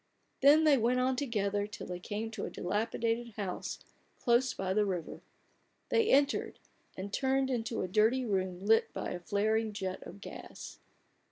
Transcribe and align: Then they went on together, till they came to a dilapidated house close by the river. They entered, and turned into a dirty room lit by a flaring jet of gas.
Then 0.41 0.63
they 0.63 0.79
went 0.79 0.99
on 0.99 1.15
together, 1.15 1.67
till 1.67 1.85
they 1.85 1.99
came 1.99 2.31
to 2.31 2.45
a 2.45 2.49
dilapidated 2.49 3.33
house 3.35 3.77
close 4.19 4.51
by 4.51 4.73
the 4.73 4.83
river. 4.83 5.21
They 5.89 6.09
entered, 6.09 6.57
and 6.97 7.13
turned 7.13 7.51
into 7.51 7.83
a 7.83 7.87
dirty 7.87 8.25
room 8.25 8.65
lit 8.65 8.91
by 8.93 9.11
a 9.11 9.19
flaring 9.19 9.73
jet 9.73 10.01
of 10.01 10.19
gas. 10.19 10.79